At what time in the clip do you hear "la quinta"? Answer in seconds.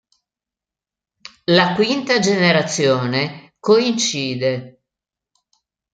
1.43-2.17